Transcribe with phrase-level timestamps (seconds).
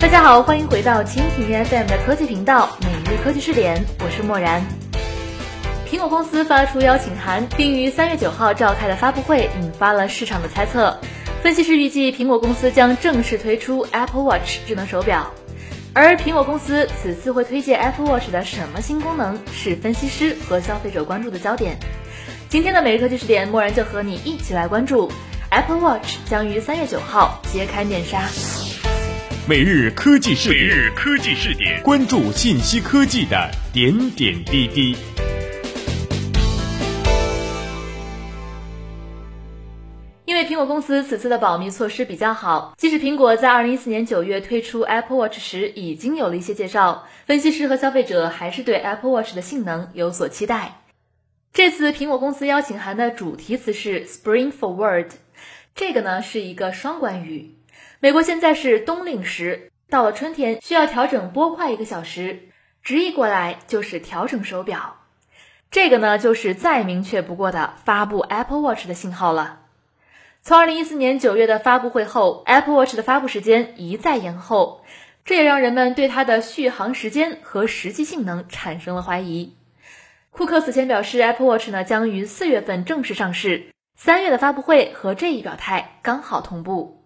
[0.00, 4.64] 大家好，欢迎回到蜻蜓 FM 的科技频道每日科技视点，我是漠然。
[5.86, 10.98] 苹果公司发出邀请函，并于三月九号召开的发布会引发了市场的猜测。
[11.42, 15.30] 分析师预计，苹果公司将正式推出 Apple Watch 智能手表。
[15.92, 21.78] 而苹果公司此次会推荐 Apple Watch 的什么新功能，是分析师和消费者关注的焦点。
[22.48, 25.12] 今天的每日科技视点，默然就和你一起来关注
[25.50, 28.24] Apple Watch 将于三月九号揭开面纱。
[29.50, 34.96] 每日科技视点，每日科技视点，关注信息科技的点点滴滴。
[40.24, 50.82] 因为苹果公司此次的保密措施比较好，即使苹果在二零一四年九月推出 Apple Watch 时已经有了一些介绍，分析师和消费者还是对 Apple Watch 的性能有所期待。
[51.52, 55.08] 这次苹果公司邀请函的主题词是 Spring Forward，
[55.74, 57.56] 这个呢是一个双关语。
[58.00, 62.48] 美国现在是冬令时，到了春天需要调整拨快一个小时，
[62.82, 64.96] 直译过来就是调整手表。
[65.70, 69.60] 这个呢就是再明确不过的发布 Apple Watch 的信号了。
[70.42, 74.82] 从二零一四年九月的发布会后，Apple Watch 的发布时间一再延后，
[75.24, 79.54] 这也让人们对它的续航时间和实际性能产生了怀疑。
[80.30, 83.66] 库克此前表示，Apple Watch 呢将于四月份正式上市，
[83.96, 86.99] 三月的发布会和这一表态刚好同步。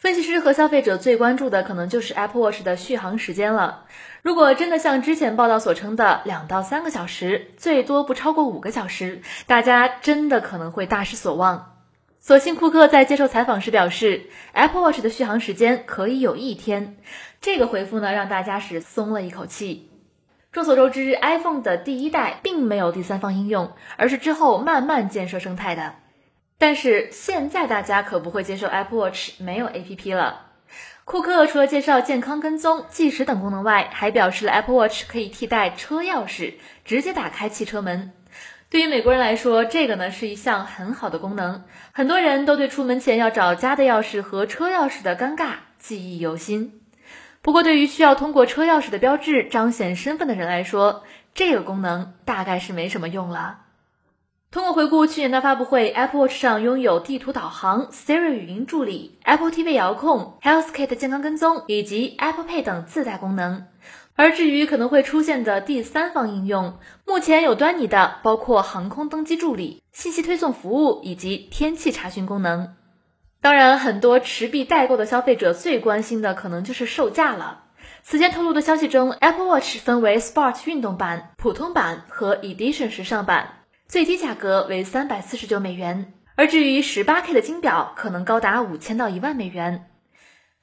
[0.00, 3.84] 分析师和消费者最关注的可能就是 Apple Watch 的续航时间了。
[4.22, 11.76] 如果真的像之前报道所称的两到三个小时，最多不超过五个小时，大家真的可能会大失所望。
[12.18, 16.96] 所幸库克在接受采访时表示，Apple Watch 的续航时间可以有一天。
[17.42, 19.90] 这个回复呢，让大家是松了一口气。
[20.50, 25.96] 众所周知，iPhone 的第一代并没有第三方应用，而是之后慢慢建设生态的。
[26.60, 30.48] 但是现在大家可不会接受 Apple Watch 没有 APP 了。
[31.06, 38.12] 库克除了介绍健康跟踪、计时等功能外，还表示了 Apple Watch 可以替代车钥匙，直接打开汽车门。
[38.68, 41.64] 对于美国人来说，这个呢是一项很好的功能。
[41.92, 46.82] 很多人都对出门前要找家的钥匙和车钥匙的尴尬记忆犹新。
[47.40, 53.60] 不过，对于需要通过车钥匙的标志彰显身份的人来说，这个功能大概是没什么用了。
[54.52, 63.66] 通过回顾去年的发布会，Apple Watch 上拥有地图导航、Siri 语音助理、Apple TV 遥控、HealthKit 健康跟踪以及 Apple Pay 等自带功能。
[64.16, 72.74] 而至于可能会出现的第三方应用，目前有端倪的包括航空登机助理、信息推送服务以及天气查询功能。
[73.40, 77.66] 当然，很多持币代购的消费者最关心的可能就是售价了。
[78.02, 83.59] 此前透露的消息中，Apple Watch 分为 Sport 运动版、普通版和 Edition 时尚版，
[83.90, 86.12] 最低价格为三百四十九美元。
[86.36, 89.90] 而至于十八 K 的金表，可能高达五千到一万美元。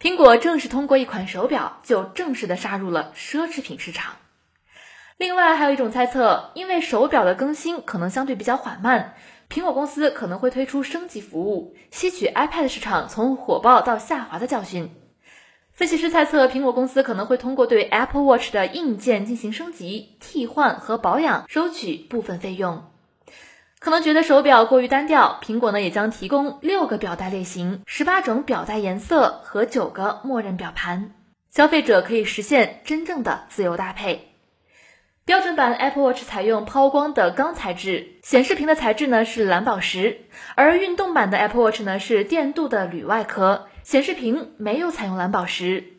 [0.00, 4.14] 苹果正是通过一款手表，就正式的杀入了奢侈品市场。
[5.18, 9.14] 另外，还有一种猜测，因为手表的更新可能相对比较缓慢，
[9.48, 14.90] 苹果公司可能会推出升级服务，吸取 iPad 市场从火爆到下滑的教训。
[15.72, 22.91] 分析师猜测，苹果公司可能会通过对 Apple Watch 的硬件进行升级、替换和保养，收取部分费用。
[23.82, 31.14] 可能觉得手表过于单调，苹果呢也将提供六个表带类型、十八种表带颜色和九个默认表盘，
[31.50, 34.36] 消费者可以实现真正的自由搭配。
[35.24, 45.94] 标准版 Apple Watch 采用抛光的钢材质，显示屏的材质呢是蓝宝石，而运动版的 Apple Watch 呢是电镀的铝外壳，显示屏没有采用蓝宝石。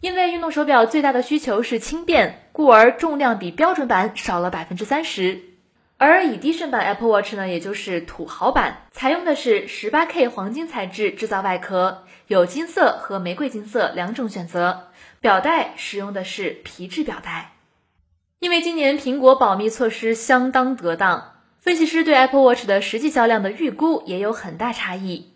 [0.00, 5.55] 因为运动手表最大的需求是轻便，故而重量比标准版少了百分之三十。
[5.98, 14.88] 而 Edition 版 Apple Watch 呢，也就是土豪版，采用的是 18K 黄金材质制造外壳，有金色和玫瑰金色两种选择。
[15.20, 17.52] 表带使用的是皮质表带。
[18.40, 25.32] 因为今年苹果保密措施相当得当，分析师对 Apple Watch 的实际销量的预估也有很大差异。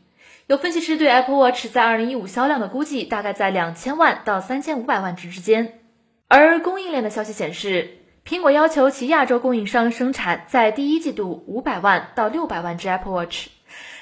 [0.46, 5.80] 有分析师对 Apple Watch 在2015销量的估计大概在两千万到三千五百万只之间，
[6.28, 7.96] 而供应链的消息显示。
[8.30, 13.48] 苹果要求其亚洲供应商生产在第一季度五百万到六百万只 Apple Watch，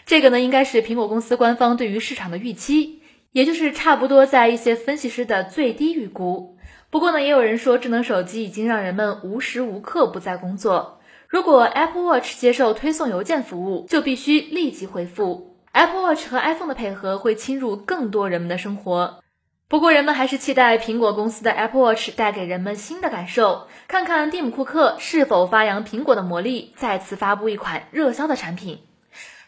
[0.04, 3.00] 这个呢应该是苹果公司官方对于市场的预期，
[3.32, 6.58] 也就是差不多在一些分析师的最低预估。
[6.90, 15.56] 不过呢，也有人说智能手机已经让人们无时无刻不在工作，如果 Apple Watch 接受推送邮件服务，就必须立即回复。
[15.72, 19.20] Apple Watch 和 iPhone 的配合会侵入更多人们的生活。
[19.70, 28.78] 不过，人们还是期待苹果公司的 Apple Watch 带给人们新的感受，看看蒂姆·库克是否发扬苹果的魔力，再次发布一款热销的产品。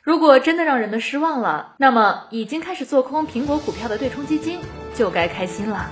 [0.02, 4.58] 如果真的让人们失望了，那么已经开始做空苹果股票的对冲基金
[4.94, 5.90] 就该开心了。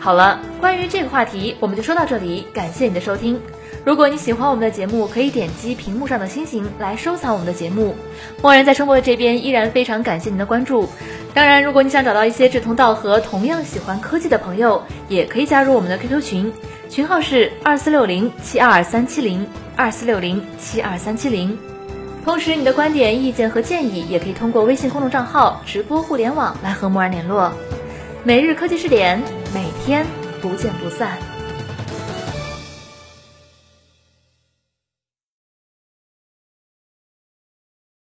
[0.00, 2.44] 好了，关于这个话题，我们就说到这里。
[2.52, 3.40] 感谢你的收听。
[3.84, 7.94] 如果你喜欢我们的节目，可以点击屏幕上的星星来收藏我们的节目。
[8.42, 10.88] 默然在声波的这边依然非常感谢您的关注。
[11.32, 16.52] 当然，如果你想找到一些志同道合、同样喜欢科技的朋友，也可以加入我们的 QQ 群，
[16.88, 19.46] 群号是二四六零七二三七零
[19.76, 21.56] 二四六零七二三七零。
[22.24, 27.52] 同时，你的观点、意见和建议也可以通过微信公众账号“直播互联网”来和木然联络。
[28.24, 29.22] 每日科技视点，
[29.54, 30.04] 每天
[30.42, 31.16] 不见不散。